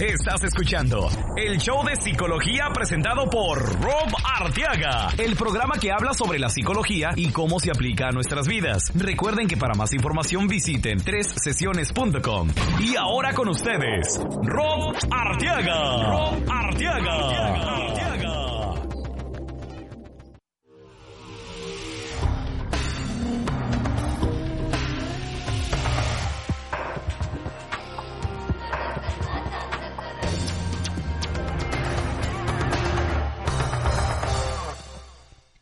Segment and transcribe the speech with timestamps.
[0.00, 6.38] Estás escuchando el show de psicología presentado por Rob Arteaga, el programa que habla sobre
[6.38, 8.90] la psicología y cómo se aplica a nuestras vidas.
[8.94, 12.48] Recuerden que para más información visiten sesiones.com.
[12.80, 16.10] Y ahora con ustedes, Rob Arteaga.
[16.10, 17.89] Rob Arteaga.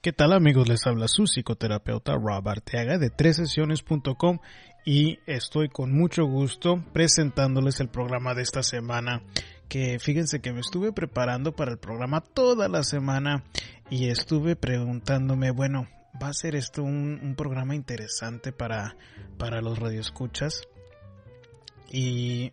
[0.09, 0.67] ¿Qué tal amigos?
[0.67, 4.39] Les habla su psicoterapeuta Rob Arteaga de tresesiones.com
[4.87, 9.23] y estoy con mucho gusto presentándoles el programa de esta semana
[9.69, 13.45] que fíjense que me estuve preparando para el programa toda la semana
[13.91, 15.89] y estuve preguntándome, bueno,
[16.23, 18.97] ¿va a ser esto un, un programa interesante para,
[19.37, 20.63] para los radioescuchas?
[21.93, 22.53] Y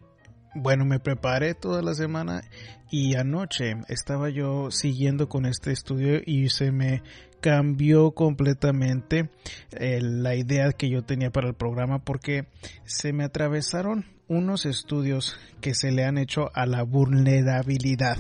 [0.55, 2.43] bueno, me preparé toda la semana
[2.90, 7.04] y anoche estaba yo siguiendo con este estudio y se me
[7.41, 9.29] cambió completamente
[9.71, 12.48] eh, la idea que yo tenía para el programa porque
[12.85, 18.18] se me atravesaron unos estudios que se le han hecho a la vulnerabilidad.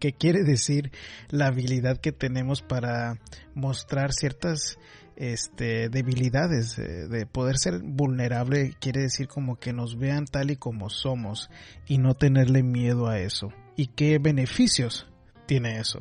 [0.00, 0.90] Que quiere decir
[1.30, 3.18] la habilidad que tenemos para
[3.54, 4.78] mostrar ciertas
[5.16, 10.56] este, debilidades, eh, de poder ser vulnerable, quiere decir como que nos vean tal y
[10.56, 11.50] como somos
[11.86, 13.52] y no tenerle miedo a eso.
[13.76, 15.06] ¿Y qué beneficios
[15.46, 16.00] tiene eso?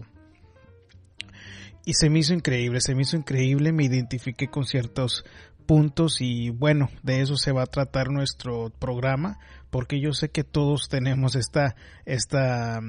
[1.85, 5.23] y se me hizo increíble, se me hizo increíble, me identifiqué con ciertos
[5.65, 10.43] puntos y bueno, de eso se va a tratar nuestro programa porque yo sé que
[10.43, 12.81] todos tenemos esta esta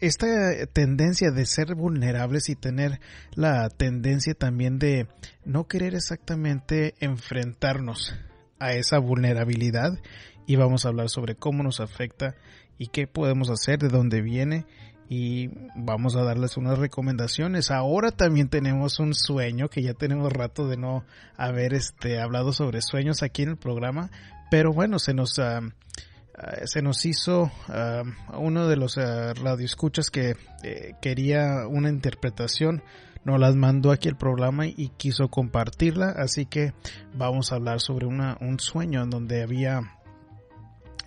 [0.00, 3.00] esta tendencia de ser vulnerables y tener
[3.34, 5.08] la tendencia también de
[5.44, 8.14] no querer exactamente enfrentarnos
[8.58, 9.98] a esa vulnerabilidad
[10.46, 12.34] y vamos a hablar sobre cómo nos afecta
[12.78, 14.66] y qué podemos hacer, de dónde viene
[15.08, 17.70] y vamos a darles unas recomendaciones.
[17.70, 21.04] Ahora también tenemos un sueño que ya tenemos rato de no
[21.36, 24.10] haber este hablado sobre sueños aquí en el programa,
[24.50, 25.60] pero bueno, se nos ah,
[26.64, 28.02] se nos hizo ah,
[28.34, 32.82] uno de los radioescuchas que eh, quería una interpretación
[33.26, 36.74] nos las mandó aquí el programa y quiso compartirla, así que
[37.12, 39.80] vamos a hablar sobre una, un sueño en donde había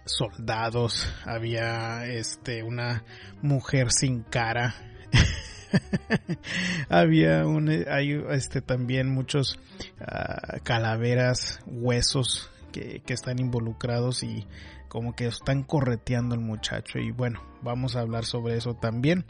[0.04, 3.06] soldados, había este una
[3.42, 4.76] mujer sin cara.
[6.90, 9.58] había un hay este también muchos
[10.02, 14.46] ah, calaveras, huesos que, que están involucrados y
[14.90, 19.26] como que están correteando al muchacho y bueno vamos a hablar sobre eso también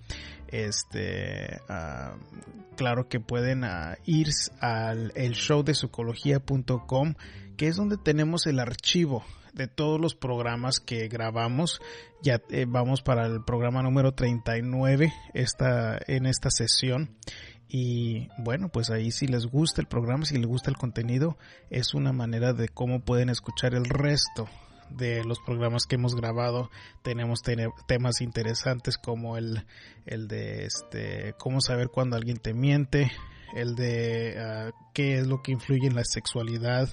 [0.47, 7.13] este uh, claro que pueden uh, ir al show de psicología.com
[7.55, 11.81] que es donde tenemos el archivo de todos los programas que grabamos.
[12.21, 17.17] Ya eh, vamos para el programa número 39 esta, en esta sesión.
[17.67, 21.37] Y bueno, pues ahí si les gusta el programa, si les gusta el contenido,
[21.69, 24.49] es una manera de cómo pueden escuchar el resto
[24.89, 26.69] de los programas que hemos grabado.
[27.01, 27.41] Tenemos
[27.87, 29.65] temas interesantes como el,
[30.05, 33.11] el de este, cómo saber cuando alguien te miente,
[33.55, 36.89] el de ah, qué es lo que influye en la sexualidad,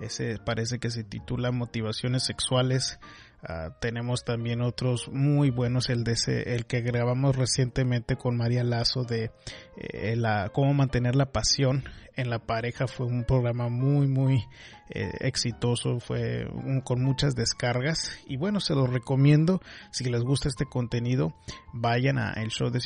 [0.00, 2.98] ese parece que se titula Motivaciones Sexuales.
[3.42, 8.64] Ah, tenemos también otros muy buenos, el de ese, el que grabamos recientemente con María
[8.64, 9.30] Lazo de
[9.76, 12.86] eh, la, cómo mantener la pasión en la pareja.
[12.86, 14.42] Fue un programa muy, muy
[14.90, 16.46] eh, exitoso, fue
[16.84, 18.18] con muchas descargas.
[18.26, 19.60] Y bueno, se los recomiendo.
[19.92, 21.34] Si les gusta este contenido,
[21.72, 22.80] vayan a el show de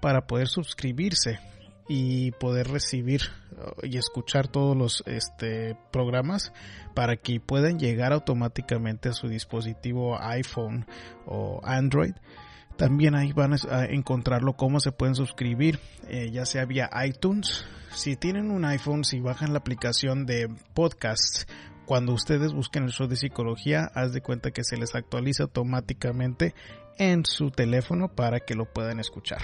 [0.00, 1.38] para poder suscribirse
[1.88, 6.52] y poder recibir uh, y escuchar todos los este, programas
[6.94, 10.86] para que puedan llegar automáticamente a su dispositivo iPhone
[11.26, 12.14] o Android.
[12.76, 17.64] También ahí van a encontrarlo cómo se pueden suscribir, eh, ya sea vía iTunes.
[17.94, 21.48] Si tienen un iPhone, si bajan la aplicación de podcast,
[21.86, 26.54] cuando ustedes busquen el show de psicología, haz de cuenta que se les actualiza automáticamente
[26.98, 29.40] en su teléfono para que lo puedan escuchar.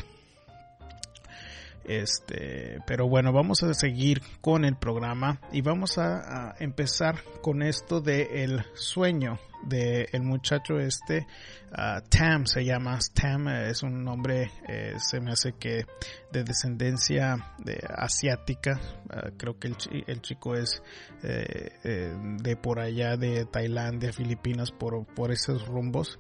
[1.85, 8.01] Este, pero bueno, vamos a seguir con el programa y vamos a, empezar con esto
[8.01, 11.27] de sueño de el muchacho este,
[11.73, 15.87] uh, Tam se llama, Tam es un nombre, eh, se me hace que
[16.33, 19.77] de descendencia de, asiática, uh, creo que el,
[20.07, 20.83] el chico es
[21.23, 26.19] eh, eh, de por allá de Tailandia, Filipinas, por, por esos rumbos.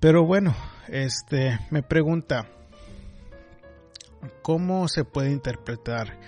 [0.00, 0.56] Pero bueno,
[0.88, 2.48] este, me pregunta,
[4.42, 6.18] ¿Cómo se puede interpretar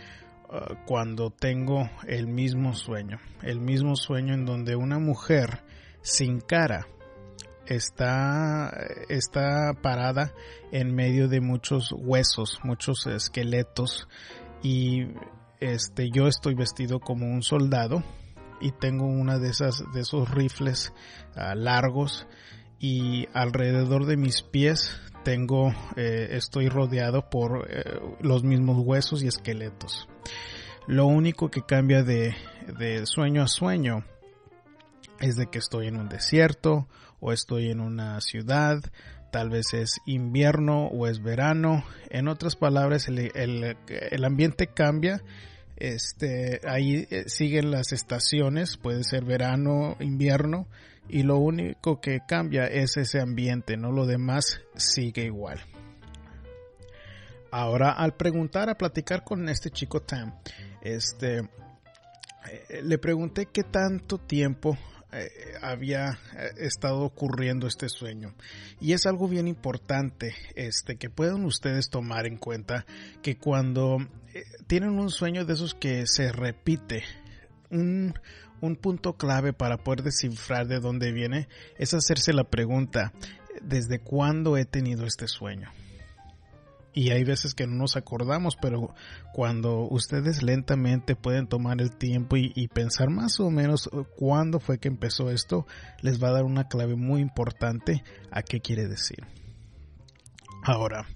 [0.49, 3.19] uh, cuando tengo el mismo sueño?
[3.43, 5.63] El mismo sueño en donde una mujer
[6.03, 6.87] sin cara
[7.67, 8.73] está,
[9.09, 10.33] está parada
[10.73, 14.09] en medio de muchos huesos, muchos esqueletos
[14.63, 15.07] y
[15.61, 18.03] este yo estoy vestido como un soldado
[18.61, 20.93] y tengo una de esas de esos rifles
[21.37, 22.27] ah, largos
[22.79, 29.27] y alrededor de mis pies tengo eh, estoy rodeado por eh, los mismos huesos y
[29.27, 30.09] esqueletos
[30.87, 32.35] lo único que cambia de,
[32.79, 34.05] de sueño a sueño
[35.21, 36.89] es de que estoy en un desierto
[37.21, 38.81] o estoy en una ciudad,
[39.33, 41.85] tal vez es invierno o es verano.
[42.11, 45.23] En otras palabras, el, el, ambiente cambia.
[45.77, 50.69] Este, ahí eh, siguen las estaciones, puede ser verano, invierno,
[51.09, 55.61] y lo único que cambia es ese ambiente, no lo demás sigue igual.
[57.51, 60.35] Ahora, al preguntar, a platicar con este chico Tam,
[60.83, 64.77] este, eh, le pregunté qué tanto tiempo
[65.13, 65.29] eh,
[65.63, 68.35] había eh, estado ocurriendo este sueño.
[68.81, 72.85] Y es algo bien importante este, que puedan ustedes tomar en cuenta
[73.23, 73.99] que cuando
[74.67, 77.05] tienen un sueño de esos que se repite,
[77.71, 78.15] un,
[78.65, 83.13] un punto clave para poder descifrar de dónde viene es hacerse la pregunta,
[83.63, 85.71] ¿desde cuándo he tenido este sueño?
[86.95, 88.95] y hay veces que no nos acordamos, pero
[89.33, 94.79] cuando ustedes lentamente pueden tomar el tiempo y, pensar más o menos eh, cuándo fue
[94.79, 95.67] que empezó esto,
[96.01, 99.27] les va a dar una clave muy importante a qué quiere decir.
[100.63, 101.07] Ahora,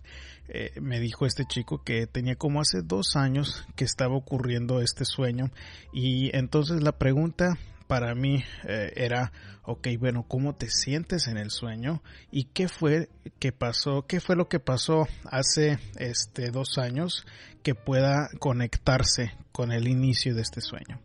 [0.48, 5.04] eh, me dijo este chico que tenía como hace dos años que estaba ocurriendo este
[5.04, 5.50] sueño
[5.92, 7.58] y entonces la pregunta
[7.88, 9.32] para mí eh, era,
[9.64, 12.02] ok, bueno, ¿cómo te sientes en el sueño?
[12.30, 13.08] ¿Y qué fue
[13.40, 14.06] que pasó?
[14.06, 17.26] ¿Qué fue lo que pasó hace este dos años
[17.62, 21.00] que pueda conectarse con el inicio de este sueño?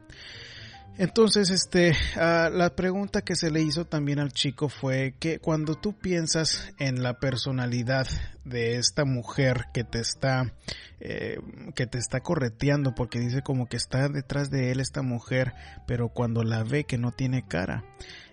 [0.97, 5.73] Entonces, este, ah, la pregunta que se le hizo también al chico fue que cuando
[5.73, 8.07] tú piensas en la personalidad
[8.45, 10.53] de esta mujer que te está,
[10.99, 11.39] eh,
[11.75, 15.53] que te está correteando, porque dice como que está detrás de él esta mujer,
[15.87, 17.83] pero cuando la ve que no tiene cara.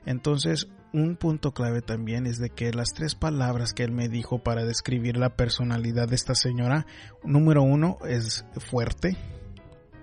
[0.04, 4.42] Entonces, un punto clave también es de que las tres palabras que él me dijo
[4.42, 6.84] para describir la personalidad de esta señora,
[7.24, 9.16] número uno es fuerte,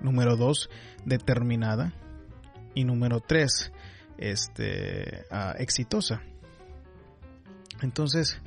[0.01, 0.69] número dos,
[1.05, 1.93] determinada,
[2.77, 3.71] y número tres,
[4.19, 6.21] este, ah, exitosa.
[7.81, 8.39] Entonces,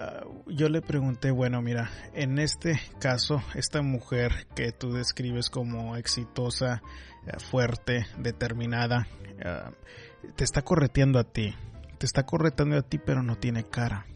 [0.00, 5.96] ah, yo le pregunté, bueno, mira, en este caso, esta mujer que tú describes como
[5.96, 6.82] exitosa,
[7.26, 9.08] ah, fuerte, determinada,
[10.36, 11.52] te está correteando a ti,
[11.98, 14.06] te está correteando a ti, pero no tiene cara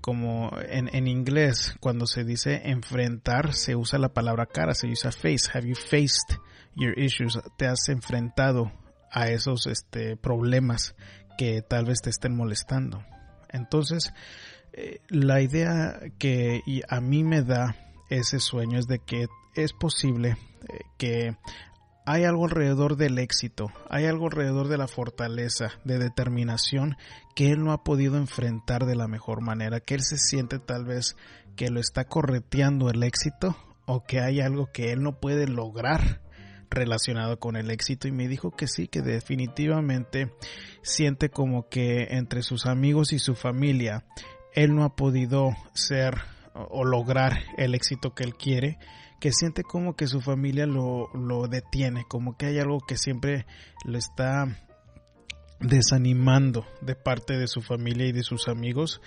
[0.00, 5.12] como en, en, inglés, cuando se dice enfrentar, se usa la palabra cara, se usa
[5.12, 5.50] face.
[5.52, 6.38] Have you faced
[6.74, 8.72] your issues, te has enfrentado
[9.10, 10.94] a esos este, problemas
[11.36, 13.04] que tal vez te estén molestando.
[13.50, 14.12] Entonces,
[14.72, 17.76] eh, la idea que a mí me da
[18.08, 20.36] ese sueño es de que es posible
[20.68, 21.36] eh, que
[22.04, 26.96] hay algo alrededor del éxito, hay algo alrededor de la fortaleza, de determinación
[27.34, 30.84] que él no ha podido enfrentar de la mejor manera, que él se siente tal
[30.84, 31.16] vez
[31.56, 33.56] que lo está correteando el éxito
[33.86, 36.20] o que hay algo que él no puede lograr
[36.70, 38.08] relacionado con el éxito.
[38.08, 40.32] Y me dijo que sí, que definitivamente
[40.82, 44.04] siente como que entre sus amigos y su familia
[44.54, 46.14] él no ha podido ser
[46.54, 48.78] o lograr el éxito que él quiere,
[49.22, 53.46] que siente como que su familia lo, lo detiene, como que hay algo que siempre
[53.84, 54.48] lo está
[55.60, 59.00] desanimando de parte de su familia y de sus amigos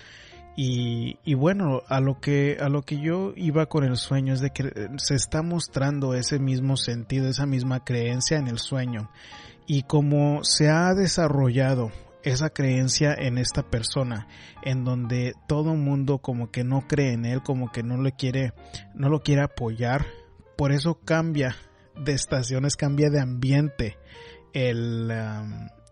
[0.55, 4.51] y, bueno, a lo que a lo que yo iba con el sueño es de
[4.51, 9.11] que se está mostrando ese mismo sentido, esa misma creencia en el sueño.
[9.67, 11.91] Y como se ha desarrollado
[12.25, 14.27] esa creencia en esta persona,
[14.63, 18.53] en donde todo mundo como que no cree en él, como que no le quiere,
[18.95, 20.07] no lo quiere apoyar,
[20.57, 21.55] por eso cambia
[21.95, 23.97] de estaciones, cambia de ambiente
[24.53, 25.11] el,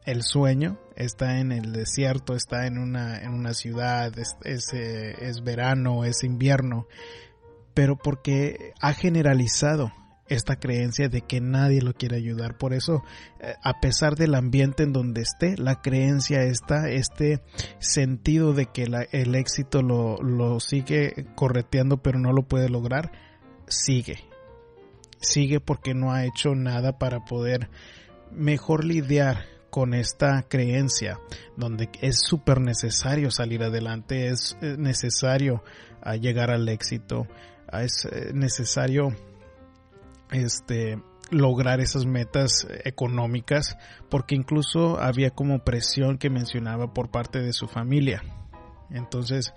[0.06, 0.80] el sueño.
[0.96, 6.04] Está en el desierto, está en una, en una ciudad, es, es, eh, es, verano,
[6.04, 6.88] es invierno,
[7.74, 9.92] pero porque ha generalizado
[10.28, 12.58] esta creencia de que nadie lo quiere ayudar.
[12.58, 13.04] Por eso,
[13.40, 17.42] eh, a pesar del ambiente en donde esté, la creencia está, este
[17.80, 23.12] sentido de que el éxito lo, lo sigue correteando pero no lo puede lograr,
[23.68, 24.20] sigue.
[25.20, 27.70] Sigue porque no ha hecho nada para poder
[28.32, 31.20] mejor lidiar con esta creencia
[31.58, 35.64] donde es súper necesario salir adelante, es eh, necesario
[36.04, 37.26] ah, llegar al éxito,
[37.72, 39.08] ah, es eh, necesario
[40.32, 41.02] este
[41.32, 43.78] lograr esas metas económicas
[44.10, 48.22] porque incluso había como presión que mencionaba por parte de su familia.
[48.92, 49.54] Entonces,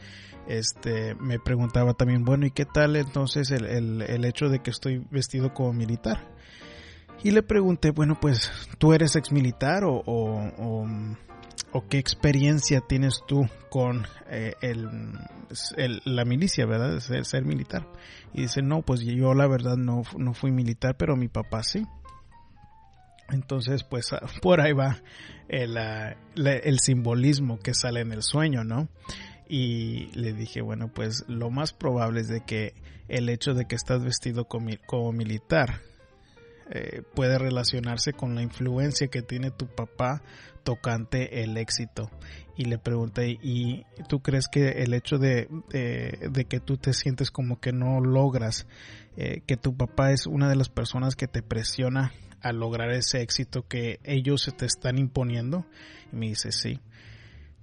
[0.47, 5.05] este, me preguntaba también, bueno, ¿y qué tal entonces el, el, hecho de que estoy
[5.11, 6.29] vestido como militar?
[7.23, 10.87] Y le pregunté, bueno, pues, ¿tú eres ex militar o,
[11.89, 14.55] qué experiencia tienes tú con eh,
[16.05, 17.01] la milicia, verdad?
[17.01, 17.87] Ser, ser militar.
[18.33, 21.87] Y dice, no, pues yo la verdad no, no fui militar, pero mi papá sí.
[23.31, 24.99] Entonces, pues ah, por ahí va
[25.49, 28.89] el, ah, el, simbolismo que sale en el sueño, ¿no?
[29.49, 32.75] Y le dije, bueno, pues lo más probable es de que
[33.09, 35.81] el hecho de que estás vestido como, militar
[36.71, 40.23] eh, puede relacionarse con la influencia que tiene tu papá
[40.65, 42.11] tocante el éxito.
[42.57, 47.31] Y le pregunté, ¿y tú crees que el hecho de, de, que tú te sientes
[47.31, 48.67] como que no logras,
[49.17, 53.21] eh, que tu papá es una de las personas que te presiona a lograr ese
[53.21, 55.67] éxito que ellos se te están imponiendo?
[56.13, 56.81] Y me dice, sí.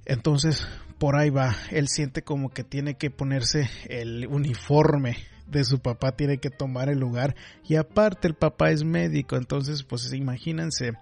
[0.06, 0.66] Entonces,
[0.98, 6.16] por ahí va, él siente como que tiene que ponerse el uniforme de su papá,
[6.16, 7.36] tiene que tomar el lugar
[7.68, 10.94] y aparte el papá es médico, entonces pues imagínense,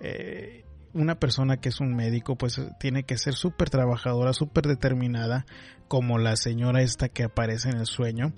[0.00, 5.46] eh, una persona que es un médico pues tiene que ser súper trabajadora, súper determinada,
[5.88, 8.32] como la señora esta que aparece en el sueño.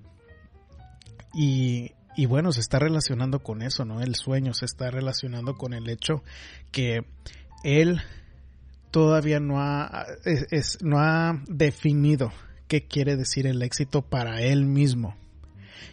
[1.35, 4.02] Y, y bueno, se está relacionando con eso, ¿no?
[4.02, 6.23] El sueño se está relacionando con el hecho
[6.71, 7.07] que
[7.64, 8.02] él
[8.90, 12.33] todavía no ha, es, no ha definido
[12.69, 15.16] qué quiere decir el éxito para él mismo.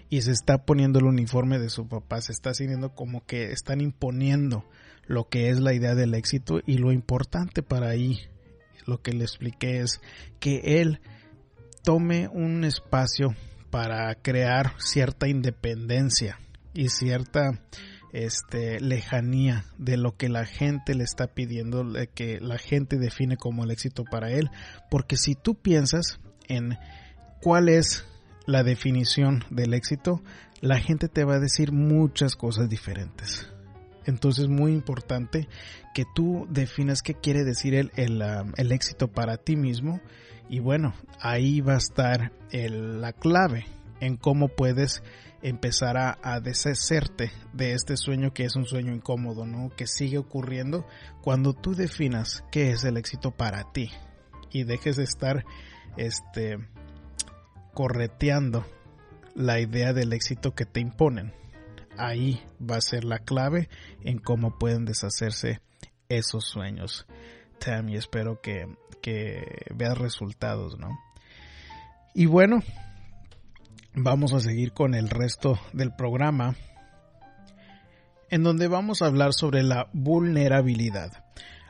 [0.09, 3.81] Y se está poniendo el uniforme de su papá, se está haciendo como que están
[3.81, 4.65] imponiendo
[5.07, 8.19] lo que es la idea del éxito y lo importante para ahí,
[8.85, 10.01] lo que le expliqué es
[10.39, 10.99] que él
[11.83, 13.35] tome un espacio
[13.71, 16.39] para crear cierta independencia
[16.73, 17.59] y cierta
[18.13, 23.63] este, lejanía de lo que la gente le está pidiendo, que la gente define como
[23.63, 24.49] el éxito para él.
[24.89, 26.77] Porque si tú piensas en
[27.41, 28.05] cuál es
[28.45, 30.21] la definición del éxito,
[30.61, 33.47] la gente te va a decir muchas cosas diferentes.
[34.05, 35.47] Entonces es muy importante
[35.93, 40.01] que tú definas qué quiere decir el, el, um, éxito para ti mismo.
[40.49, 43.65] Y bueno, ahí va a estar la clave
[43.99, 45.03] en cómo puedes
[45.41, 49.69] empezar a, deshacerte de este sueño que es un sueño incómodo, ¿no?
[49.75, 50.85] Que sigue ocurriendo
[51.21, 53.89] cuando tú definas qué es el éxito para ti
[54.51, 55.45] y dejes de estar,
[55.97, 56.57] este,
[57.79, 58.65] correteando
[59.35, 61.31] la idea del éxito que te imponen.
[61.97, 63.69] Ahí va a ser la clave
[64.03, 65.61] en cómo pueden deshacerse
[66.09, 67.07] esos sueños.
[67.57, 68.67] Tammy, espero que,
[69.01, 70.89] que veas resultados, ¿no?
[72.13, 72.63] Y bueno,
[73.93, 76.57] vamos a seguir con el resto del programa
[78.29, 81.23] en donde vamos a hablar sobre la vulnerabilidad.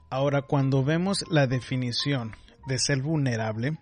[0.09, 2.31] Ahora, cuando vemos la definición
[2.65, 3.77] de ser vulnerable,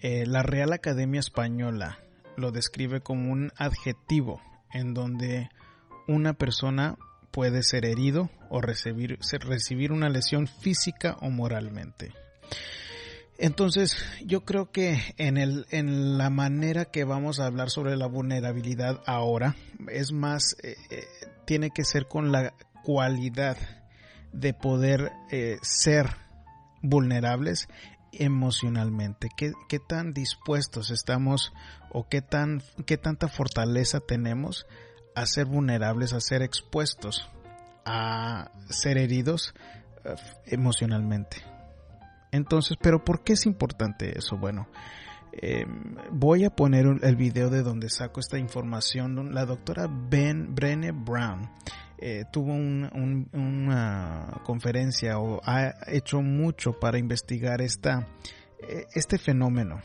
[0.00, 1.98] eh, la Real Academia Española
[2.36, 4.40] lo describe como un adjetivo
[4.72, 5.48] en donde
[6.08, 6.96] una persona
[7.30, 12.12] puede ser herido o recibir, recibir una lesión física o moralmente.
[13.38, 18.06] Entonces, yo creo que en, el, en la manera que vamos a hablar sobre la
[18.06, 19.56] vulnerabilidad ahora,
[19.88, 21.04] es más, eh, eh,
[21.44, 23.56] tiene que ser con la cualidad
[24.32, 25.12] de poder
[25.62, 26.10] ser
[26.82, 27.68] vulnerables
[28.18, 29.28] emocionalmente.
[29.36, 31.52] ¿Qué, ¿Qué, tan dispuestos estamos
[31.90, 34.66] o qué, tan, qué tanta fortaleza tenemos
[35.14, 37.28] a ser vulnerables, a ser expuestos,
[37.84, 39.54] a ser heridos
[40.46, 41.38] emocionalmente?
[42.32, 44.36] Entonces, pero ¿por qué es importante eso?
[44.36, 44.68] Bueno,
[45.32, 49.34] em, voy a poner el video de donde saco esta información.
[49.34, 51.48] La doctora Ben Brenne Brown
[51.98, 58.06] eh, tuvo una conferencia o ha hecho mucho para investigar esta,
[58.60, 59.80] eh, este fenómeno.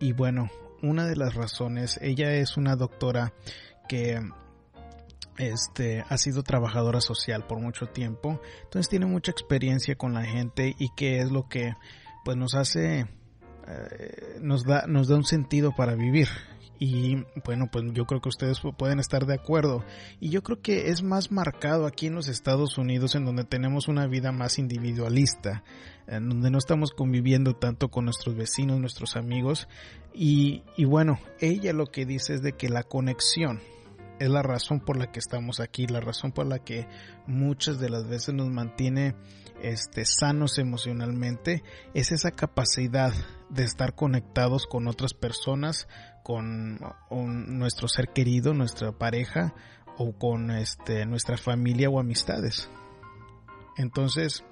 [0.00, 0.50] Y bueno,
[0.82, 3.32] una de las razones, ella es una doctora
[3.88, 4.20] que
[5.38, 10.74] este, ha sido trabajadora social por mucho tiempo, entonces tiene mucha experiencia con la gente
[10.78, 11.74] y que es lo que
[12.24, 13.06] pues nos hace,
[13.66, 16.28] eh, nos, da, nos da un sentido para vivir.
[16.84, 19.84] Y bueno, pues yo creo que ustedes pueden estar de acuerdo.
[20.18, 23.86] Y yo creo que es más marcado aquí en los Estados Unidos, en donde tenemos
[23.86, 25.62] una vida más individualista,
[26.08, 29.68] en donde no estamos conviviendo tanto con nuestros vecinos, nuestros amigos.
[30.12, 33.60] Y, y bueno, ella lo que dice es de que la conexión,
[34.18, 36.88] es la razón por la que estamos aquí, la razón por la que
[37.28, 39.14] muchas de las veces nos mantiene
[39.62, 41.62] este, sanos emocionalmente,
[41.94, 43.12] es esa capacidad
[43.50, 45.86] de estar conectados con otras personas,
[46.22, 46.78] con
[47.58, 49.54] nuestro ser querido, nuestra pareja
[49.96, 52.68] o con este, nuestra familia o amistades.
[53.76, 54.44] Entonces,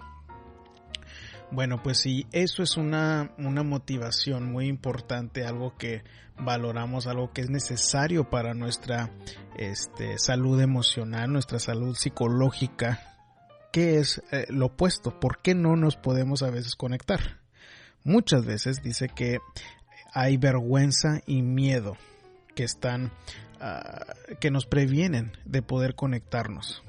[1.50, 6.04] bueno, pues sí, eso es una, una motivación muy importante, algo que
[6.38, 9.10] valoramos, algo que es necesario para nuestra
[9.56, 13.00] este, salud emocional, nuestra salud psicológica.
[13.72, 15.20] ¿Qué es eh, lo opuesto?
[15.20, 17.40] ¿Por qué no nos podemos a veces conectar?
[18.04, 19.38] Muchas veces dice que
[20.12, 21.96] hay vergüenza y miedo
[22.54, 23.12] que están,
[23.60, 26.82] ah, que nos previenen de poder conectarnos.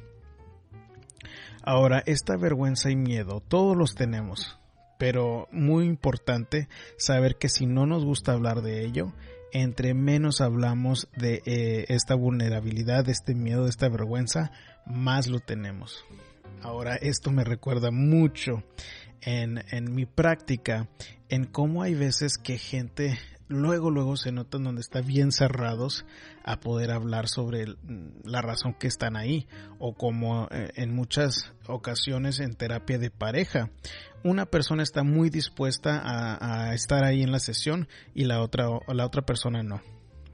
[1.63, 4.59] Ahora, esta vergüenza y miedo, todos los tenemos,
[4.97, 9.13] pero muy importante saber que si no nos gusta hablar de ello,
[9.51, 14.51] entre menos hablamos de eh, esta vulnerabilidad, de este miedo, de esta vergüenza,
[14.85, 16.03] más lo tenemos.
[16.61, 18.63] Ahora, esto me recuerda mucho
[19.21, 20.89] en, en mi práctica,
[21.29, 23.17] en cómo hay veces que gente
[23.51, 26.05] luego, luego se notan donde están bien cerrados
[26.43, 27.65] a poder hablar sobre
[28.23, 29.47] la razón que están ahí
[29.79, 33.69] o como eh, en muchas ocasiones en terapia de pareja.
[34.23, 38.67] Una persona está muy dispuesta a, a estar ahí en la sesión y la otra,
[38.87, 39.81] la otra persona no.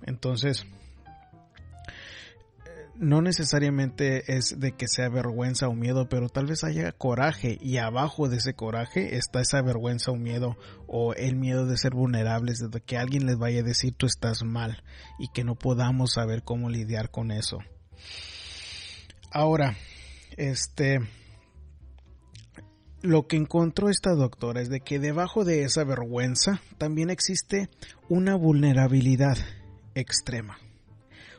[0.03, 0.65] Entonces,
[2.99, 7.77] no necesariamente es de que sea vergüenza o miedo, pero tal vez haya coraje y
[7.77, 12.59] abajo de ese coraje está esa vergüenza o miedo o el miedo de ser vulnerables,
[12.59, 14.83] de que alguien les vaya a decir tú estás mal
[15.19, 17.59] y que no podamos saber cómo lidiar con eso.
[19.31, 19.75] Ahora,
[20.35, 20.99] este,
[23.01, 27.69] lo que encontró esta doctora es de que debajo de esa vergüenza también existe
[28.09, 29.37] una vulnerabilidad
[29.93, 30.57] extrema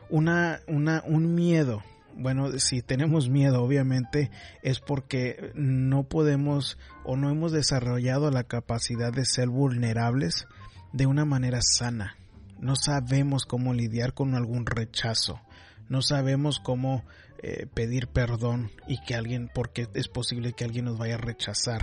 [0.09, 1.83] una, una, un miedo.
[2.15, 4.29] Bueno, si tenemos miedo, obviamente
[4.61, 10.47] es porque no podemos o no hemos desarrollado la capacidad de ser vulnerables
[10.91, 12.17] de una manera sana.
[12.59, 15.39] No sabemos cómo lidiar con algún rechazo.
[15.87, 17.05] No sabemos cómo
[17.41, 21.81] eh, pedir perdón y que alguien, porque es posible que alguien nos vaya a rechazar.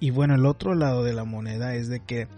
[0.00, 2.28] Y bueno, el otro lado de la moneda es de que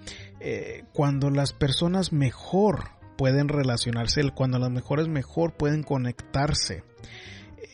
[0.40, 6.84] eh, cuando las personas mejor pueden relacionarse, cuando las mejores mejor pueden conectarse.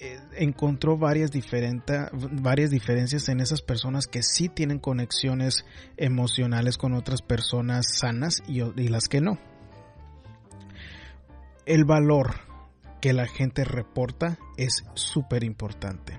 [0.00, 1.30] Eh, encontró varias,
[2.32, 5.64] varias diferencias en esas personas que sí tienen conexiones
[5.96, 9.38] emocionales con otras personas sanas y, y las que no.
[11.64, 12.40] El valor
[13.00, 16.18] que la gente reporta es súper importante.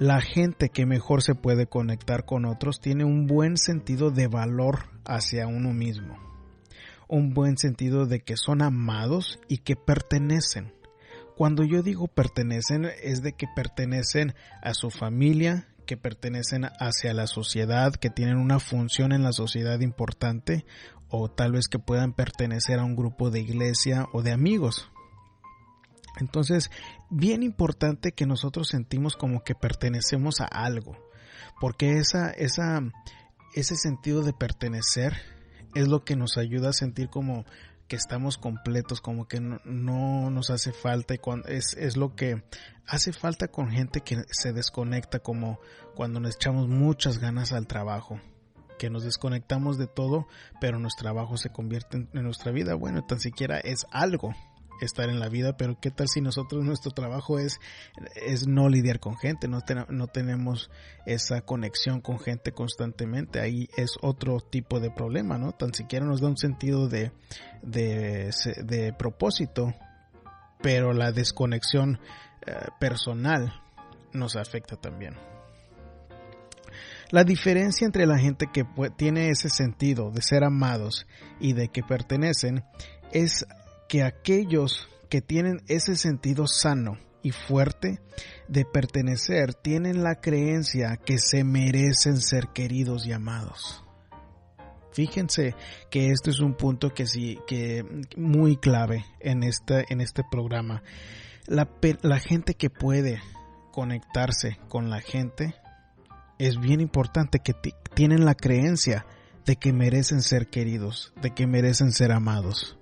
[0.00, 4.86] La gente que mejor se puede conectar con otros tiene un buen sentido de valor
[5.04, 6.25] hacia uno mismo
[7.08, 10.72] un buen sentido de que son amados y que pertenecen.
[11.36, 17.26] Cuando yo digo pertenecen es de que pertenecen a su familia, que pertenecen hacia la
[17.26, 20.64] sociedad, que tienen una función en la sociedad importante
[21.08, 24.90] o tal vez que puedan pertenecer a un grupo de iglesia o de amigos.
[26.18, 26.70] Entonces,
[27.10, 30.96] bien importante que nosotros sentimos como que pertenecemos a algo,
[31.60, 32.80] porque esa, esa,
[33.54, 35.35] ese sentido de pertenecer
[35.76, 37.44] es lo que nos ayuda a sentir como
[37.86, 42.42] que estamos completos, como que no, nos hace falta y cuando, es, es lo que
[42.86, 45.60] hace falta con gente que se desconecta como
[45.94, 48.20] cuando nos echamos muchas ganas al trabajo
[48.78, 50.26] que nos desconectamos de todo,
[50.60, 52.74] pero nuestro trabajo se convierte en, nuestra vida.
[52.74, 54.34] Bueno, tan siquiera es algo
[54.80, 57.58] estar en la vida, pero qué tal si nosotros nuestro trabajo es,
[58.14, 60.70] es no lidiar con gente, no, no tenemos
[61.06, 65.52] esa conexión con gente constantemente, ahí es otro tipo de problema, ¿no?
[65.52, 67.12] Tan siquiera nos da un sentido de,
[67.62, 68.30] de,
[68.64, 69.74] de propósito,
[70.62, 71.98] pero la desconexión
[72.46, 73.52] eh, personal
[74.12, 75.14] nos afecta también.
[77.10, 78.64] La diferencia entre la gente que
[78.96, 81.06] tiene ese sentido de ser amados
[81.38, 82.64] y de que pertenecen
[83.12, 83.46] es
[83.88, 88.00] que aquellos que tienen ese sentido sano y fuerte
[88.48, 93.82] de pertenecer tienen la creencia que se merecen ser queridos y amados.
[94.92, 95.54] Fíjense
[95.90, 97.84] que este es un punto que sí, que
[98.16, 100.82] muy clave en este, en este programa.
[101.46, 101.68] La,
[102.02, 103.20] la gente que puede
[103.72, 105.54] conectarse con la gente
[106.38, 107.54] es bien importante que
[107.94, 109.06] tienen la creencia
[109.44, 112.78] de que merecen ser queridos, de que merecen ser amados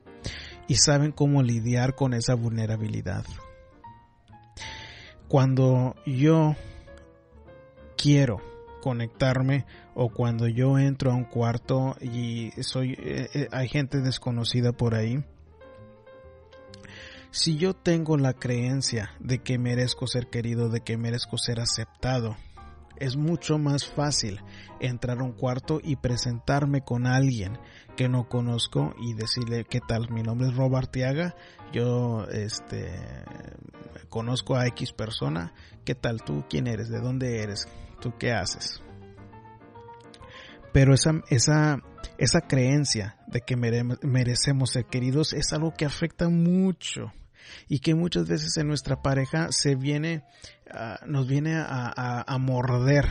[0.69, 3.25] y saben cómo lidiar con esa vulnerabilidad.
[5.29, 6.55] Cuando yo
[7.97, 8.41] quiero
[8.83, 14.73] conectarme o cuando yo entro a un cuarto y soy eh, eh, hay gente desconocida
[14.73, 15.25] por ahí
[17.35, 22.37] si yo tengo la creencia de que merezco ser querido, de que merezco ser aceptado,
[22.97, 24.41] Es mucho más fácil
[24.81, 27.59] entrar a un cuarto y presentarme con alguien
[27.97, 31.35] que no conozco y decirle qué tal, mi nombre es Robert Tiaga,
[31.73, 32.91] yo este
[34.09, 35.53] conozco a X persona,
[35.85, 37.67] qué tal tú, quién eres, de dónde eres,
[38.01, 38.81] tú qué haces.
[40.73, 41.79] Pero esa, esa,
[42.19, 47.13] esa creencia de que merecemos ser queridos es algo que afecta mucho
[47.69, 50.25] y que muchas veces en nuestra pareja se viene,
[50.71, 53.07] ah, nos viene a, morder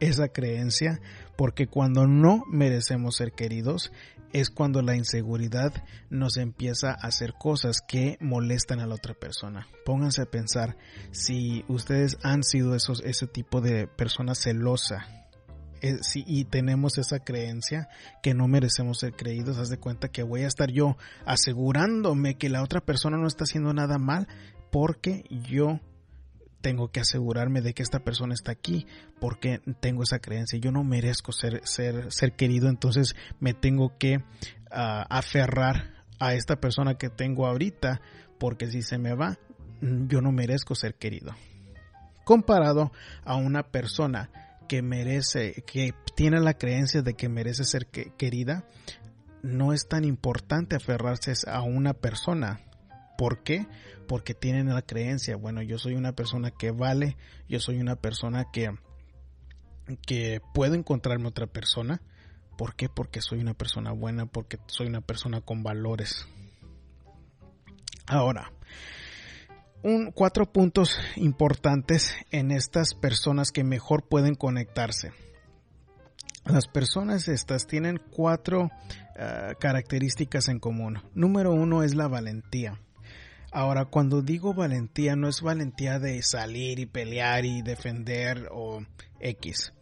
[0.00, 1.00] esa creencia
[1.36, 3.92] porque cuando no merecemos ser queridos
[4.32, 5.72] es cuando la inseguridad
[6.10, 9.66] nos empieza a hacer cosas que molestan a la otra persona.
[9.84, 10.76] Pónganse a pensar
[11.12, 15.06] si ustedes han sido esos, ese tipo de persona celosa
[15.80, 17.88] eh, y tenemos esa creencia
[18.22, 22.48] que no merecemos ser creídos, haz de cuenta que voy a estar yo asegurándome que
[22.48, 24.28] la otra persona no está haciendo nada mal
[24.70, 25.80] porque yo
[26.60, 28.86] tengo que asegurarme de que esta persona está aquí
[29.20, 30.58] porque tengo esa creencia.
[30.58, 34.22] Yo no merezco ser, ser, ser querido, entonces me tengo que
[34.70, 38.00] ah, aferrar a esta persona que tengo ahorita
[38.38, 39.38] porque si se me va,
[39.80, 41.34] yo no merezco ser querido.
[42.24, 42.92] Comparado
[43.24, 44.30] a una persona
[44.68, 48.64] que merece, que tiene la creencia de que merece ser querida,
[49.42, 52.60] no es tan importante aferrarse a una persona.
[53.18, 53.66] ¿Por qué?
[54.06, 57.16] Porque tienen la creencia, bueno, yo soy una persona que vale,
[57.48, 58.70] yo soy una persona que,
[60.06, 62.00] que puedo encontrarme otra persona.
[62.56, 62.88] ¿Por qué?
[62.88, 66.28] Porque soy una persona buena, porque soy una persona con valores.
[68.06, 68.52] Ahora,
[69.82, 75.10] un, cuatro puntos importantes en estas personas que mejor pueden conectarse.
[76.44, 78.70] Las personas estas tienen cuatro
[79.18, 81.02] ah, características en común.
[81.14, 82.80] Número uno es la valentía.
[83.50, 88.82] Ahora, cuando digo valentía, no es valentía de salir y pelear y defender o
[89.20, 89.72] X.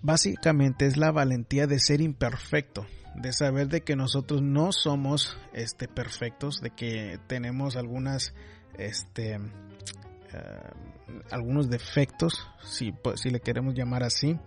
[0.00, 5.88] Básicamente es la valentía de ser imperfecto, de saber de que nosotros no somos este,
[5.88, 8.34] perfectos, de que tenemos algunas
[8.78, 10.70] este, eh,
[11.30, 14.38] algunos defectos, si, si le queremos llamar así,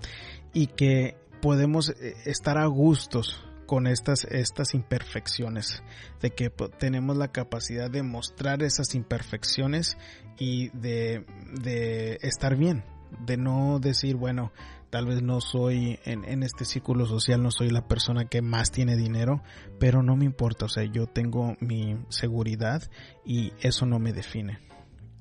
[0.53, 5.83] y que podemos eh, estar a gustos con estas, estas imperfecciones,
[6.21, 9.97] de que tenemos la capacidad de mostrar esas imperfecciones
[10.39, 11.25] y de,
[11.61, 12.83] de estar bien,
[13.25, 14.51] de no decir, bueno,
[14.89, 18.71] tal vez no soy en, en, este círculo social, no soy la persona que más
[18.71, 19.43] tiene dinero,
[19.79, 22.81] pero no me importa, o sea, yo tengo mi seguridad
[23.25, 24.59] y eso no me define.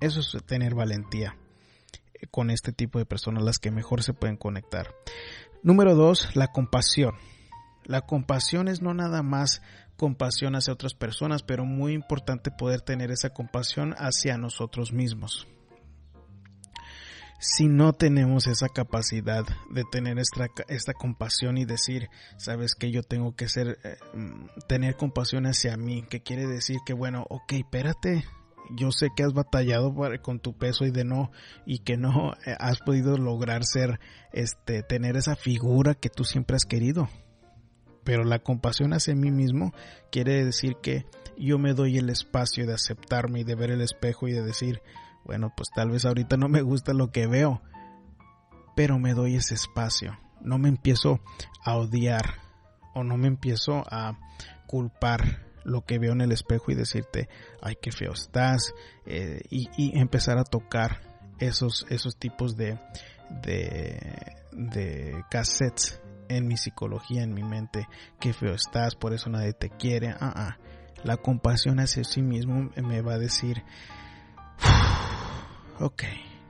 [0.00, 1.36] Eso es tener valentía
[2.14, 4.94] eh, con este tipo de personas, las que mejor se pueden conectar.
[5.62, 7.14] Número dos, la compasión.
[7.86, 9.62] La compasión es no nada más
[9.96, 15.46] compasión hacia otras personas, pero muy importante poder tener esa compasión hacia nosotros mismos.
[17.38, 23.36] Si no tenemos esa capacidad de tener esta, compasión y decir, sabes que yo tengo
[23.36, 28.24] que ser, eh, mm, tener compasión hacia mí, que quiere decir que bueno, ok, espérate,
[28.70, 31.30] yo sé que has batallado con tu peso y de no,
[31.66, 34.00] y que no eh, has podido lograr ser,
[34.32, 37.08] este, tener esa figura que tú siempre has querido.
[38.06, 39.74] Pero la compasión hacia mí mismo
[40.12, 44.28] quiere decir que yo me doy el espacio de aceptarme y de ver el espejo
[44.28, 44.80] y de decir,
[45.24, 47.62] bueno, pues tal vez ahorita no me gusta lo que veo,
[48.76, 50.16] pero me doy ese espacio.
[50.40, 51.18] No me empiezo
[51.64, 52.36] a odiar
[52.94, 54.16] o no me empiezo a
[54.68, 57.28] culpar lo que veo en el espejo y decirte,
[57.60, 58.72] ay, qué feo estás,
[59.04, 61.00] eh, y, empezar a tocar
[61.40, 62.78] esos, esos tipos de,
[63.42, 67.88] de, de cassettes en mi psicología, en mi mente,
[68.20, 70.10] qué feo estás, por eso nadie te quiere.
[70.20, 70.58] Ah, ah.
[71.04, 73.62] La compasión hacia sí mismo me va a decir,
[75.78, 76.02] ok,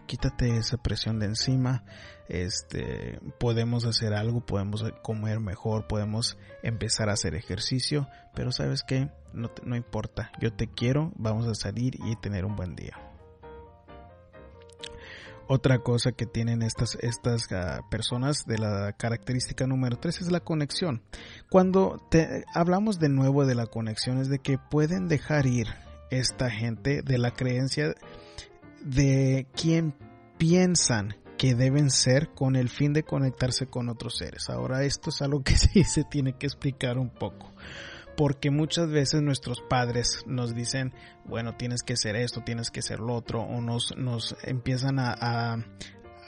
[0.07, 1.85] quítate esa presión de encima,
[2.29, 9.11] este, podemos hacer algo, podemos comer mejor, podemos empezar a hacer ejercicio, pero sabes que
[9.33, 13.06] no, no importa, yo te quiero, vamos a salir y tener un buen día.
[15.49, 20.41] Otra cosa que tienen estas, estas ah, personas de la característica número 3 es la
[20.41, 21.03] conexión.
[21.51, 25.69] Cuando te, hablamos de nuevo de la conexión es de que pueden dejar ir
[26.11, 27.95] esta gente de la creencia
[28.83, 29.95] de quién
[30.39, 34.49] piensan que deben ser con el fin de conectarse con otros seres.
[34.49, 37.53] Ahora esto es algo que sí se tiene que explicar un poco.
[38.17, 43.01] Porque muchas veces nuestros padres nos dicen, bueno, tienes que ser esto, tienes que ser
[43.01, 45.57] lo otro, o nos, nos empiezan a, a,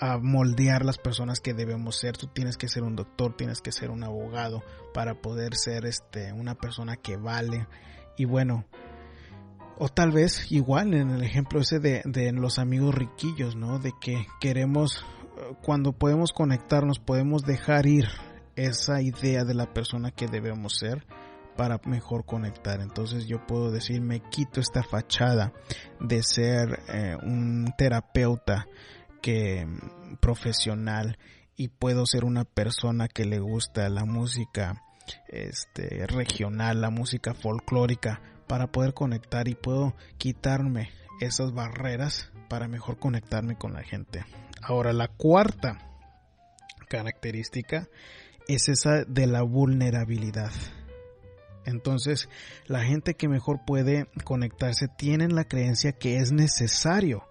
[0.01, 2.17] a moldear las personas que debemos ser.
[2.17, 6.33] Tú tienes que ser un doctor, tienes que ser un abogado para poder ser este,
[6.33, 7.67] una persona que vale.
[8.17, 8.67] Y bueno,
[9.79, 13.79] o tal vez igual en el ejemplo ese de, de los amigos riquillos, ¿no?
[13.79, 15.05] De que queremos
[15.63, 18.07] cuando podemos conectarnos, podemos dejar ir
[18.57, 21.07] esa idea de la persona que debemos ser
[21.59, 22.81] para mejor conectar.
[22.81, 25.53] Entonces yo puedo decir, me quito esta fachada
[25.99, 28.69] de ser eh, un terapeuta
[29.21, 29.67] que
[30.21, 31.19] profesional
[31.57, 34.85] y puedo ser una persona que le gusta la música
[35.27, 40.91] este regional, la música folclórica para poder conectar y puedo quitarme
[41.21, 44.25] esas barreras para mejor conectarme con la gente.
[44.63, 45.79] Ahora la cuarta
[46.89, 47.89] característica
[48.47, 50.53] es esa de la vulnerabilidad.
[51.69, 52.29] Entonces,
[52.67, 57.25] la gente que mejor puede conectarse tienen la creencia que es necesario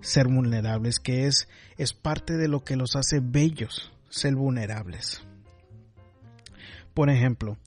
[0.00, 5.22] ser vulnerables, que es, es parte de lo que los hace bellos, ser vulnerables.
[6.94, 7.58] Por ejemplo,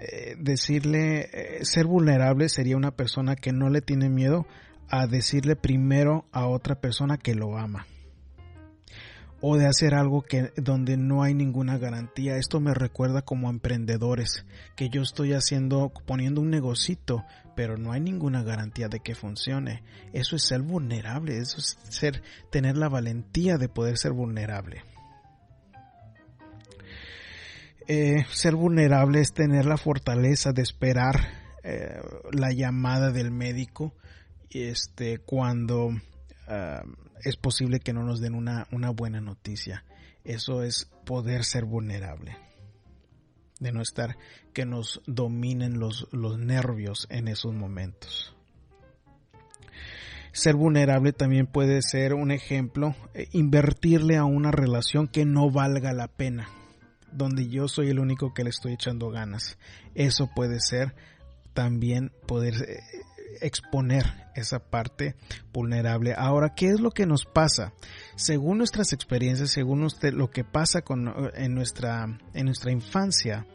[0.00, 4.46] eh, decirle, eh, ser vulnerable sería una persona que no le tiene miedo
[4.88, 7.86] a decirle primero a otra persona que lo ama
[9.46, 12.38] o de hacer algo que donde no hay ninguna garantía.
[12.38, 18.00] Esto me recuerda como emprendedores, que yo estoy haciendo poniendo un negocito, pero no hay
[18.00, 19.82] ninguna garantía de que funcione.
[20.14, 24.82] Eso es ser vulnerable, eso es ser tener la valentía de poder ser vulnerable.
[27.86, 31.16] Eh, ser vulnerable es tener la fortaleza de esperar
[31.62, 32.00] eh,
[32.32, 33.92] la llamada del médico
[34.48, 35.90] este cuando
[36.48, 36.82] ah,
[37.24, 39.84] es posible que no nos den una, buena noticia.
[40.24, 42.36] Eso es poder ser vulnerable.
[43.60, 44.16] De no estar
[44.52, 48.34] que nos dominen los, los nervios en esos momentos.
[50.32, 55.92] Ser vulnerable también puede ser un ejemplo, eh, invertirle a una relación que no valga
[55.92, 56.48] la pena,
[57.12, 59.56] donde yo soy el único que le estoy echando ganas.
[59.94, 60.94] Eso puede ser
[61.52, 62.80] también poder eh,
[63.40, 65.16] exponer esa parte
[65.52, 66.14] vulnerable.
[66.16, 67.72] Ahora, ¿qué es lo que nos pasa?
[68.16, 73.46] Según nuestras experiencias, según usted, lo que pasa con, en, nuestra, en nuestra infancia,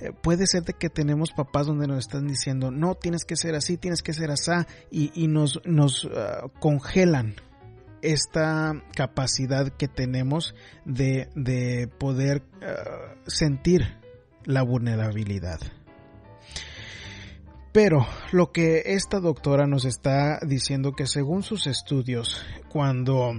[0.00, 3.54] eh, puede ser de que tenemos papás donde nos están diciendo, no, tienes que ser
[3.54, 4.52] así, tienes que ser así,
[4.90, 7.36] y, nos, nos ah, congelan
[8.02, 12.42] esta capacidad que tenemos de, de poder
[13.26, 13.96] sentir
[14.44, 15.58] la vulnerabilidad.
[17.74, 23.32] Pero lo que esta doctora nos está diciendo que según sus estudios, cuando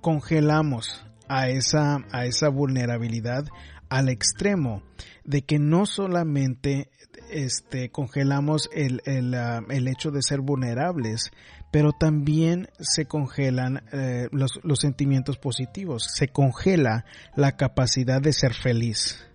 [0.00, 3.44] congelamos a esa, a esa vulnerabilidad
[3.88, 4.84] al extremo
[5.24, 6.90] de que no solamente
[7.28, 11.32] este, congelamos el, el, ah, el hecho de ser vulnerables,
[11.72, 18.54] pero también se congelan eh, los, los sentimientos positivos, se congela la capacidad de ser
[18.54, 19.26] feliz,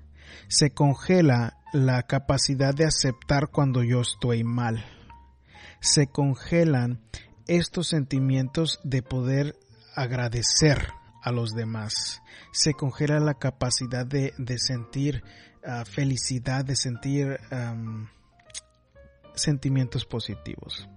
[0.47, 4.86] se congela la capacidad de aceptar cuando yo estoy mal.
[5.81, 7.01] Se congelan
[7.47, 9.55] estos sentimientos de poder
[9.95, 10.88] agradecer
[11.21, 12.21] a los demás.
[12.51, 15.23] Se congela la capacidad de, sentir
[15.65, 17.39] ah, felicidad, de sentir
[19.36, 20.88] sentimientos positivos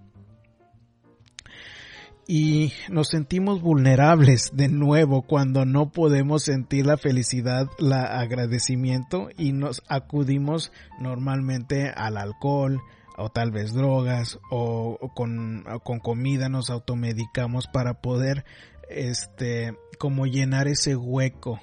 [2.26, 9.52] y nos sentimos vulnerables de nuevo cuando no podemos sentir la felicidad, el agradecimiento y
[9.52, 12.80] nos acudimos normalmente al alcohol
[13.16, 18.44] o tal vez drogas o, con, con, comida nos automedicamos para poder
[18.90, 21.60] este como llenar ese hueco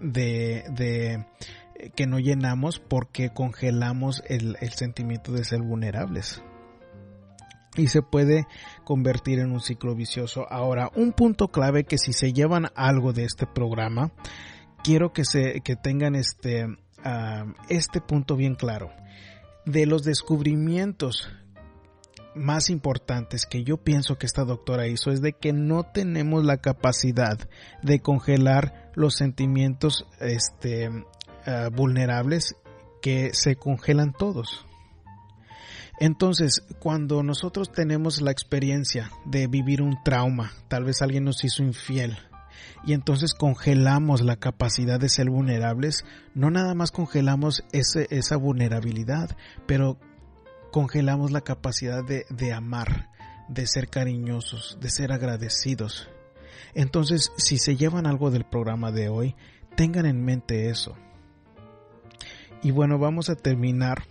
[0.00, 1.26] de, de
[1.94, 6.42] que no llenamos porque congelamos el, el sentimiento de ser vulnerables
[7.78, 8.46] y se puede
[8.84, 10.46] convertir en un ciclo vicioso.
[10.50, 14.12] Ahora, un punto clave que si se llevan algo de este programa,
[14.82, 16.66] quiero que se que tengan este
[17.04, 18.90] ah, este punto bien claro.
[19.64, 21.28] De los descubrimientos
[22.34, 26.58] más importantes que yo pienso que esta doctora hizo es de que no tenemos la
[26.58, 27.38] capacidad
[27.82, 30.90] de congelar los sentimientos este,
[31.46, 32.56] ah, vulnerables
[33.02, 34.67] que se congelan todos.
[36.00, 41.62] Entonces, cuando nosotros tenemos la experiencia de vivir un trauma, tal vez alguien nos hizo
[41.62, 42.16] infiel,
[42.84, 49.98] y entonces congelamos la capacidad de ser vulnerables, no nada más congelamos esa vulnerabilidad, pero
[50.70, 53.10] congelamos la capacidad de, amar,
[53.48, 56.08] de ser cariñosos, de ser agradecidos.
[56.74, 59.34] Entonces, si se llevan algo del programa de hoy,
[59.76, 60.94] tengan en mente eso.
[62.62, 64.04] Y bueno, vamos a terminar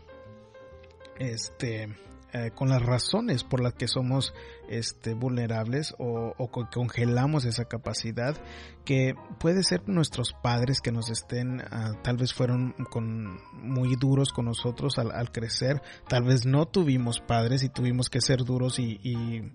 [1.19, 1.89] este
[2.33, 4.33] eh, con las razones por las que somos
[4.67, 6.33] este, vulnerables o,
[6.73, 8.35] congelamos esa capacidad
[8.83, 14.33] que puede ser nuestros padres que nos estén ah, tal vez fueron con muy duros
[14.33, 15.81] con nosotros al, crecer.
[16.09, 18.99] Tal vez no tuvimos padres y tuvimos que ser duros y,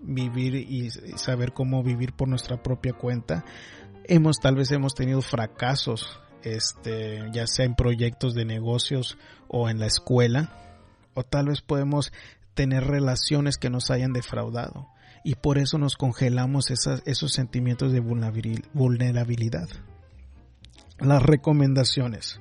[0.00, 3.44] vivir y, saber cómo vivir por nuestra propia cuenta.
[4.04, 9.78] Hemos tal vez hemos tenido fracasos este ya sea en proyectos de negocios o en
[9.78, 10.71] la escuela
[11.14, 12.12] o tal vez podemos
[12.54, 14.88] tener relaciones que nos hayan defraudado
[15.24, 19.68] y por eso nos congelamos esos sentimientos de vulnerabilidad.
[20.98, 22.40] Las recomendaciones.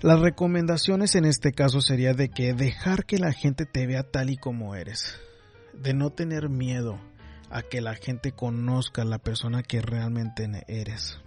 [0.00, 4.30] Las recomendaciones en este caso sería de que dejar que la gente te vea tal
[4.30, 5.18] y como eres,
[5.72, 7.00] de no tener miedo
[7.50, 11.23] a que la gente conozca la persona que realmente eres.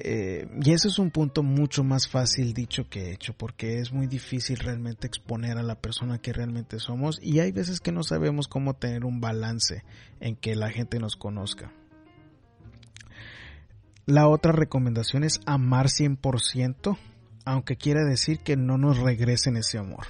[0.00, 4.06] Eh, y ese es un punto mucho más fácil dicho que hecho, porque es muy
[4.06, 8.46] difícil realmente exponer a la persona que realmente somos y hay veces que no sabemos
[8.46, 9.82] cómo tener un balance
[10.20, 11.72] en que la gente nos conozca.
[14.06, 16.96] La otra recomendación es amar 100%,
[17.44, 20.06] aunque quiera decir que no nos regresen ese amor.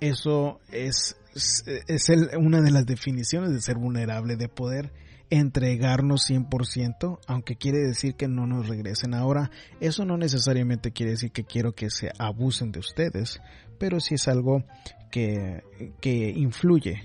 [0.00, 4.92] Eso es, es una de las definiciones de ser vulnerable, de poder
[5.32, 9.14] entregarnos 100%, aunque quiere decir que no nos regresen.
[9.14, 13.40] Ahora, eso no necesariamente quiere decir que quiero que se abusen de ustedes,
[13.78, 14.62] pero sí es algo
[15.10, 15.62] que,
[16.02, 17.02] que influye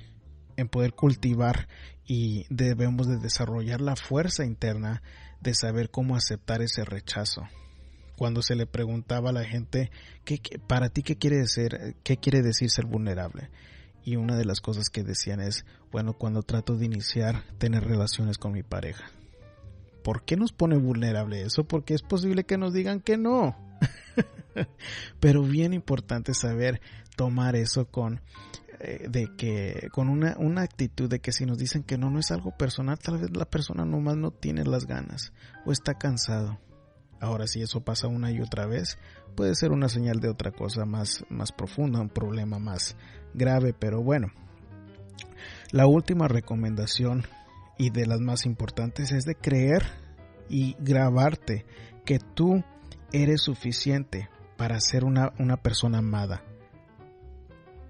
[0.57, 1.69] en poder cultivar
[2.05, 5.01] y debemos de desarrollar la fuerza interna
[5.39, 7.43] de saber cómo aceptar ese rechazo.
[8.17, 9.89] Cuando se le preguntaba a la gente,
[10.25, 13.49] ¿qué, para ti qué quiere decir, qué quiere decir ser vulnerable?
[14.07, 18.37] Y una de las cosas que decían es, bueno, cuando trato de iniciar tener relaciones
[18.37, 19.11] con mi pareja.
[20.01, 21.65] ¿Por qué nos pone vulnerable eso?
[21.65, 23.57] Porque es posible que nos digan que no.
[25.19, 26.79] Pero bien importante saber
[27.17, 28.21] tomar eso con
[28.79, 32.19] eh, de que con una, una actitud de que si nos dicen que no no
[32.19, 35.33] es algo personal, tal vez la persona nomás no tiene las ganas
[35.65, 36.57] o está cansado.
[37.19, 38.97] Ahora si eso pasa una y otra vez,
[39.35, 42.95] puede ser una señal de otra cosa más, más profunda, un problema más,
[43.33, 44.27] grave, pero bueno.
[45.71, 47.25] La última recomendación
[47.77, 49.83] y de las más importantes es de creer
[50.49, 51.65] y grabarte
[52.05, 52.63] que tú
[53.11, 56.43] eres suficiente para ser una, persona amada.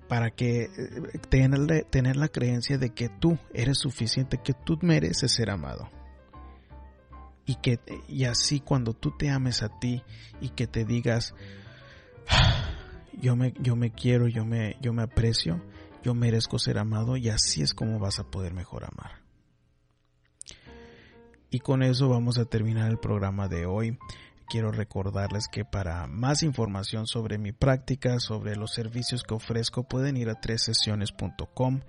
[0.08, 0.70] Para que eh,
[1.30, 5.90] tener, tener la creencia de que tú eres suficiente, que tú mereces ser amado.
[7.46, 10.04] Y que y así cuando tú te ames a ti
[10.42, 11.34] y que te digas,
[13.20, 15.62] yo me, yo me quiero, yo me, yo me aprecio,
[16.04, 19.22] yo merezco ser amado y así es como vas a poder mejor amar.
[21.50, 23.98] Y con eso vamos a terminar el programa de hoy.
[24.50, 30.18] Quiero recordarles que para más información sobre mi práctica, sobre los servicios que ofrezco, pueden
[30.18, 31.82] ir a tresesiones.com.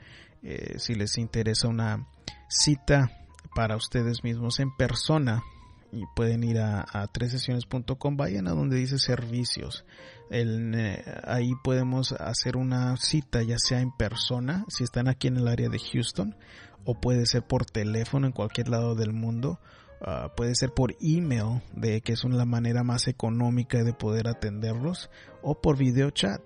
[0.43, 2.09] Eh, si les interesa una
[2.49, 3.11] cita
[3.55, 5.43] para ustedes mismos en persona,
[5.93, 9.85] y pueden ir a, a tresesiones.com, vayan a donde dice servicios.
[10.31, 15.49] Eh, ahí podemos hacer una cita ya sea en persona, si están aquí en el
[15.49, 16.37] área de Houston,
[16.85, 19.59] o puede ser por teléfono en cualquier lado del mundo.
[20.01, 25.11] Ah, puede ser por email, de que es una manera más económica de poder atenderlos,
[25.43, 26.41] o por video chat.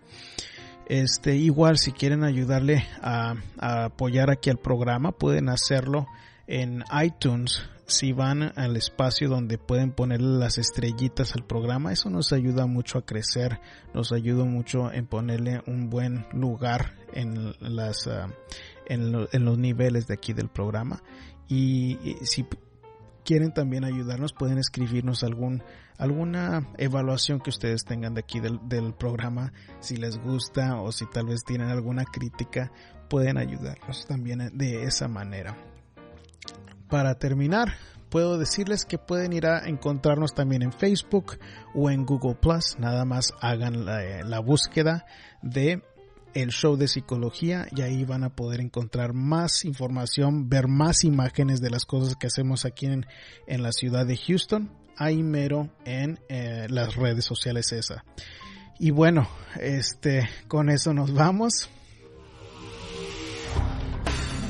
[0.87, 6.07] Este, igual si quieren ayudarle a, a apoyar aquí al programa, pueden hacerlo
[6.47, 12.33] en iTunes, si van al espacio donde pueden ponerle las estrellitas al programa, eso nos
[12.33, 13.59] ayuda mucho a crecer,
[13.93, 18.29] nos ayuda mucho en ponerle un buen lugar en las ah,
[18.87, 21.01] en, los niveles de aquí del programa
[21.47, 22.45] y, si
[23.23, 25.63] quieren también ayudarnos, pueden escribirnos algún,
[25.97, 31.27] alguna evaluación que ustedes tengan de aquí del, programa, si les gusta o si tal
[31.27, 32.71] vez tienen alguna crítica,
[33.09, 35.57] pueden ayudarnos también de esa manera.
[36.89, 37.73] Para terminar,
[38.09, 41.37] puedo decirles que pueden ir a encontrarnos también en Facebook
[41.73, 42.77] o en Google Plus.
[42.79, 45.05] Nada más hagan la, la búsqueda
[45.41, 45.81] de
[46.35, 51.61] el show de psicología y ahí van a poder encontrar más información, ver más imágenes
[51.61, 53.05] de las cosas que hacemos aquí en,
[53.47, 58.03] en la ciudad de Houston, ahí mero en eh, las redes sociales esa.
[58.79, 59.27] Y bueno,
[59.59, 61.69] este, con eso nos vamos.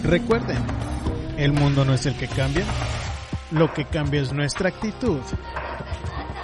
[0.03, 0.57] Recuerden,
[1.37, 2.65] el mundo no es el que cambia,
[3.51, 5.21] lo que cambia es nuestra actitud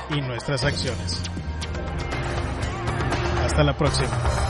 [0.09, 1.21] y nuestras acciones.
[3.45, 4.40] Hasta la próxima.